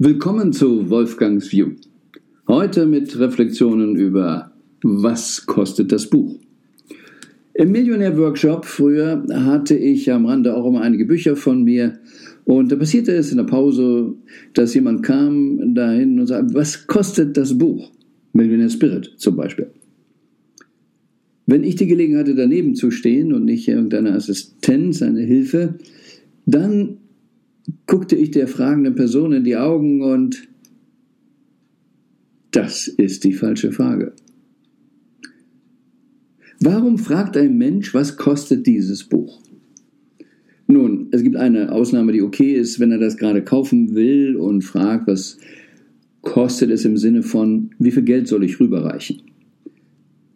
[0.00, 1.70] Willkommen zu Wolfgangs View.
[2.46, 4.52] Heute mit Reflexionen über
[4.84, 6.38] Was kostet das Buch?
[7.54, 11.98] Im Millionär-Workshop früher hatte ich am Rande auch immer einige Bücher von mir
[12.44, 14.14] und da passierte es in der Pause,
[14.54, 17.90] dass jemand kam dahin und sagte, was kostet das Buch?
[18.32, 19.66] Millionär Spirit zum Beispiel.
[21.46, 25.74] Wenn ich die Gelegenheit hatte, daneben zu stehen und nicht irgendeine Assistenz, eine Hilfe,
[26.46, 26.98] dann
[27.86, 30.48] guckte ich der fragenden Person in die Augen und
[32.50, 34.12] das ist die falsche Frage.
[36.60, 39.40] Warum fragt ein Mensch, was kostet dieses Buch?
[40.66, 44.62] Nun, es gibt eine Ausnahme, die okay ist, wenn er das gerade kaufen will und
[44.62, 45.38] fragt, was
[46.20, 49.22] kostet es im Sinne von, wie viel Geld soll ich rüberreichen?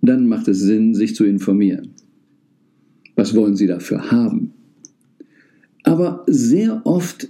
[0.00, 1.90] Dann macht es Sinn, sich zu informieren.
[3.14, 4.52] Was wollen Sie dafür haben?
[5.82, 7.28] Aber sehr oft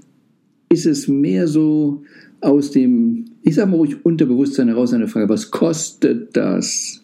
[0.69, 2.03] ist es mehr so
[2.41, 7.01] aus dem, ich sage mal ruhig, Unterbewusstsein heraus eine Frage, was kostet das?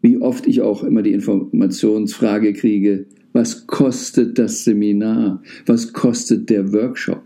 [0.00, 5.42] Wie oft ich auch immer die Informationsfrage kriege, was kostet das Seminar?
[5.66, 7.22] Was kostet der Workshop?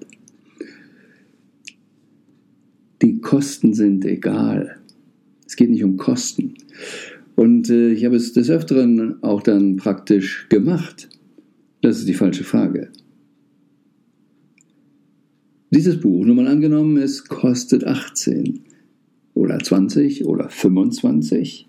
[3.01, 4.77] Die Kosten sind egal.
[5.47, 6.55] Es geht nicht um Kosten.
[7.37, 11.09] Und äh, ich habe es des Öfteren auch dann praktisch gemacht.
[11.83, 12.91] Das ist die falsche Frage.
[15.71, 18.61] Dieses Buch, nur mal angenommen, es kostet 18
[19.35, 21.69] oder 20 oder 25.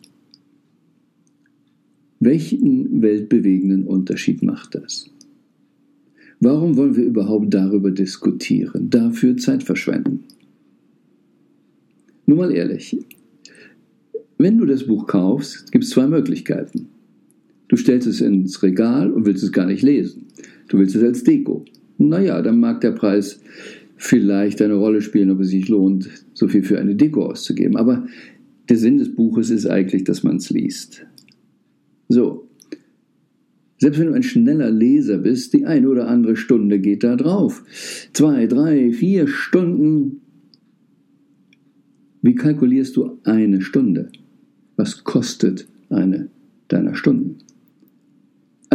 [2.20, 5.10] Welchen weltbewegenden Unterschied macht das?
[6.40, 10.24] Warum wollen wir überhaupt darüber diskutieren, dafür Zeit verschwenden?
[12.26, 12.98] Nur mal ehrlich,
[14.38, 16.91] wenn du das Buch kaufst, gibt es zwei Möglichkeiten.
[17.72, 20.28] Du stellst es ins Regal und willst es gar nicht lesen.
[20.68, 21.64] Du willst es als Deko.
[21.98, 23.40] Naja, dann mag der Preis
[23.96, 27.78] vielleicht eine Rolle spielen, ob es sich lohnt, so viel für eine Deko auszugeben.
[27.78, 28.06] Aber
[28.68, 31.06] der Sinn des Buches ist eigentlich, dass man es liest.
[32.10, 32.50] So.
[33.78, 37.64] Selbst wenn du ein schneller Leser bist, die eine oder andere Stunde geht da drauf.
[38.12, 40.20] Zwei, drei, vier Stunden.
[42.22, 44.12] Wie kalkulierst du eine Stunde?
[44.76, 46.28] Was kostet eine
[46.68, 47.31] deiner Stunden?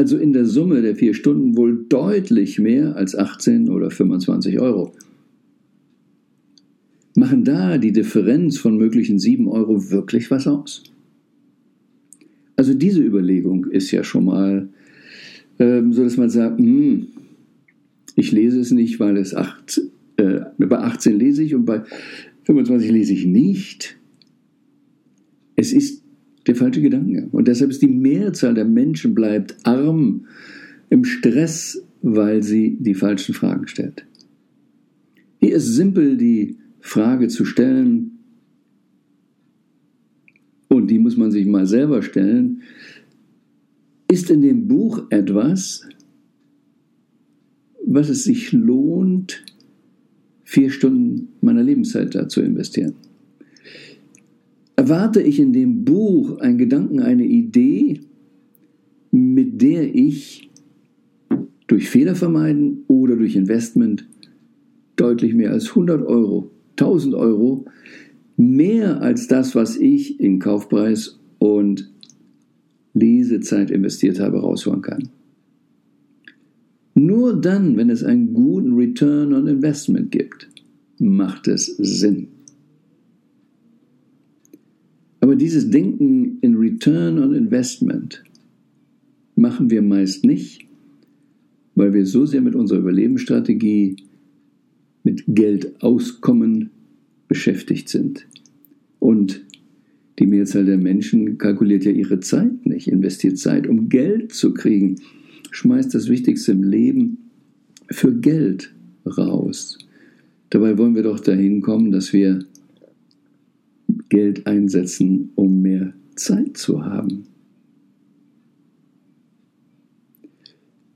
[0.06, 4.92] Also in der Summe der vier Stunden wohl deutlich mehr als 18 oder 25 Euro.
[7.16, 10.84] Machen da die Differenz von möglichen 7 Euro wirklich was aus?
[12.54, 14.68] Also diese Überlegung ist ja schon mal
[15.58, 17.08] ähm, so, dass man sagt, hm,
[18.14, 19.80] ich lese es nicht, weil es 8,
[20.18, 21.82] äh, bei 18 lese ich und bei
[22.44, 23.98] 25 lese ich nicht.
[25.56, 26.04] Es ist
[26.46, 27.28] der falsche Gedanke.
[27.32, 30.26] Und deshalb ist die Mehrzahl der Menschen bleibt arm
[30.90, 34.06] im Stress, weil sie die falschen Fragen stellt.
[35.40, 38.12] Hier ist simpel die Frage zu stellen,
[40.68, 42.62] und die muss man sich mal selber stellen,
[44.08, 45.88] ist in dem Buch etwas,
[47.84, 49.44] was es sich lohnt,
[50.44, 52.94] vier Stunden meiner Lebenszeit da zu investieren?
[54.76, 58.00] Erwarte ich in dem Buch einen Gedanken, eine Idee,
[59.10, 60.50] mit der ich
[61.66, 64.06] durch Fehler vermeiden oder durch Investment
[64.96, 67.64] deutlich mehr als 100 Euro, 1000 Euro,
[68.36, 71.90] mehr als das, was ich in Kaufpreis und
[72.94, 75.08] Lesezeit investiert habe, rausholen kann.
[76.94, 80.48] Nur dann, wenn es einen guten Return on Investment gibt,
[80.98, 82.28] macht es Sinn.
[85.26, 88.22] Aber dieses Denken in Return on Investment
[89.34, 90.68] machen wir meist nicht,
[91.74, 93.96] weil wir so sehr mit unserer Überlebensstrategie,
[95.02, 96.70] mit Geld auskommen
[97.26, 98.28] beschäftigt sind.
[99.00, 99.44] Und
[100.20, 105.00] die Mehrzahl der Menschen kalkuliert ja ihre Zeit nicht, investiert Zeit, um Geld zu kriegen,
[105.50, 107.18] schmeißt das Wichtigste im Leben
[107.90, 108.72] für Geld
[109.04, 109.76] raus.
[110.50, 112.44] Dabei wollen wir doch dahin kommen, dass wir
[114.08, 117.24] Geld einsetzen, um mehr Zeit zu haben.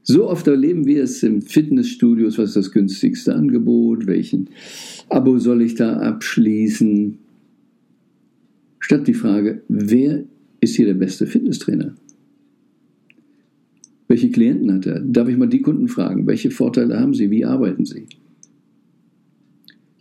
[0.02, 4.50] So oft erleben wir es im Fitnessstudios, was ist das günstigste Angebot, welchen
[5.08, 7.18] Abo soll ich da abschließen,
[8.80, 10.24] statt die Frage, wer
[10.60, 11.94] ist hier der beste Fitnesstrainer?
[14.08, 14.98] Welche Klienten hat er?
[14.98, 18.06] Darf ich mal die Kunden fragen, welche Vorteile haben sie, wie arbeiten sie?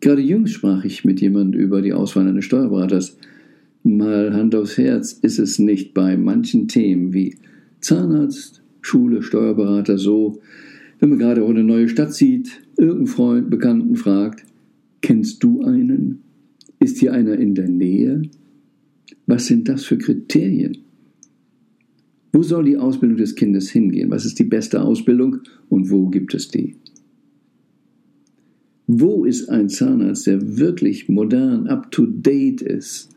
[0.02, 3.18] Gerade jüngst sprach ich mit jemandem über die Auswahl eines Steuerberaters.
[3.84, 7.36] Mal Hand aufs Herz, ist es nicht bei manchen Themen wie
[7.82, 10.42] Zahnarzt, Schule, Steuerberater so,
[11.00, 14.46] wenn man gerade auch eine neue Stadt sieht, irgendeinen Freund, Bekannten fragt,
[15.02, 16.22] Kennst du einen?
[16.80, 18.22] Ist hier einer in der Nähe?
[19.28, 20.78] Was sind das für Kriterien?
[22.32, 24.12] Wo soll die Ausbildung des Kindes hingehen?
[24.12, 25.38] Was ist die beste Ausbildung
[25.70, 26.76] und wo gibt es die?
[28.92, 33.10] Wo ist ein Zahnarzt, der wirklich modern, up-to-date ist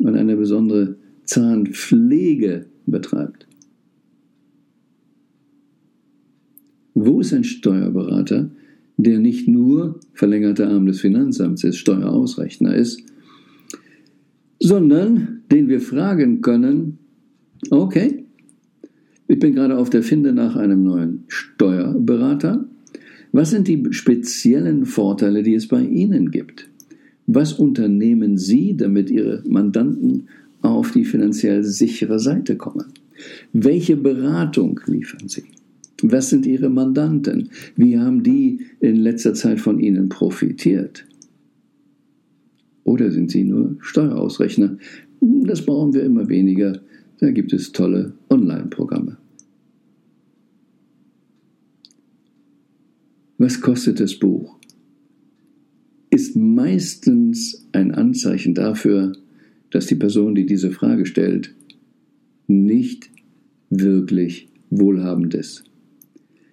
[0.00, 3.46] und eine besondere Zahnpflege betreibt?
[6.94, 8.50] Wo ist ein Steuerberater,
[8.96, 13.04] der nicht nur verlängerter Arm des Finanzamts ist, Steuerausrechner ist,
[14.58, 16.98] sondern den wir fragen können,
[17.70, 18.24] okay,
[19.28, 22.66] ich bin gerade auf der Finde nach einem neuen Steuerberater.
[23.32, 26.68] Was sind die speziellen Vorteile, die es bei Ihnen gibt?
[27.26, 30.28] Was unternehmen Sie, damit Ihre Mandanten
[30.60, 32.92] auf die finanziell sichere Seite kommen?
[33.54, 35.44] Welche Beratung liefern Sie?
[36.02, 37.50] Was sind Ihre Mandanten?
[37.74, 41.06] Wie haben die in letzter Zeit von Ihnen profitiert?
[42.84, 44.76] Oder sind Sie nur Steuerausrechner?
[45.20, 46.80] Das brauchen wir immer weniger.
[47.20, 49.16] Da gibt es tolle Online-Programme.
[53.42, 54.56] Was kostet das Buch?
[56.10, 59.14] Ist meistens ein Anzeichen dafür,
[59.70, 61.52] dass die Person, die diese Frage stellt,
[62.46, 63.10] nicht
[63.68, 65.64] wirklich wohlhabend ist.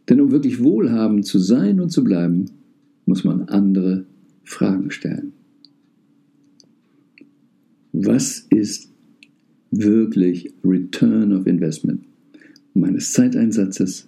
[0.10, 2.46] Denn um wirklich wohlhabend zu sein und zu bleiben,
[3.06, 4.08] muss man andere
[4.44, 5.34] Fragen stellen.
[7.94, 8.92] Was ist
[9.70, 12.04] wirklich Return of Investment
[12.74, 14.08] meines Zeiteinsatzes,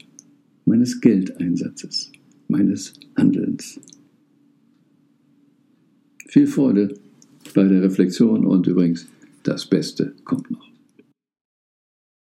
[0.66, 2.12] meines Geldeinsatzes,
[2.52, 3.80] meines Handelns?
[6.28, 6.98] Viel Freude
[7.56, 9.08] bei der Reflexion und übrigens,
[9.44, 10.71] das Beste kommt noch.